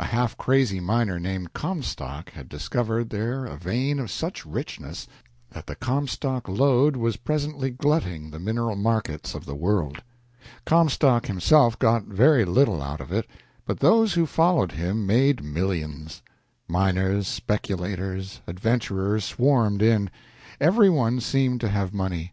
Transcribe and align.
A 0.00 0.06
half 0.06 0.38
crazy 0.38 0.80
miner, 0.80 1.20
named 1.20 1.52
Comstock, 1.52 2.30
had 2.30 2.48
discovered 2.48 3.10
there 3.10 3.44
a 3.44 3.58
vein 3.58 3.98
of 3.98 4.10
such 4.10 4.46
richness 4.46 5.06
that 5.50 5.66
the 5.66 5.74
"Comstock 5.76 6.48
Lode" 6.48 6.96
was 6.96 7.18
presently 7.18 7.68
glutting 7.68 8.30
the 8.30 8.38
mineral 8.38 8.76
markets 8.76 9.34
of 9.34 9.44
the 9.44 9.54
world. 9.54 10.02
Comstock 10.64 11.26
himself 11.26 11.78
got 11.78 12.04
very 12.04 12.46
little 12.46 12.82
out 12.82 13.02
of 13.02 13.12
it, 13.12 13.26
but 13.66 13.80
those 13.80 14.14
who 14.14 14.24
followed 14.24 14.72
him 14.72 15.04
made 15.04 15.44
millions. 15.44 16.22
Miners, 16.66 17.28
speculators, 17.28 18.40
adventurers 18.46 19.26
swarmed 19.26 19.82
in. 19.82 20.08
Every 20.58 20.88
one 20.88 21.20
seemed 21.20 21.60
to 21.60 21.68
have 21.68 21.92
money. 21.92 22.32